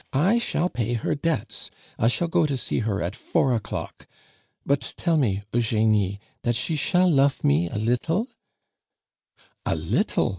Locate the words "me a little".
7.43-8.25